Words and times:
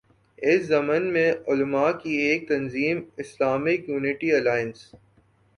اس 0.39 0.61
ضمن 0.67 1.03
میں 1.13 1.31
علما 1.47 1.91
کی 2.01 2.13
ایک 2.21 2.47
تنظیم 2.47 2.97
”اسلامک 3.17 3.89
یونٹی 3.89 4.31
الائنس“ 4.35 4.79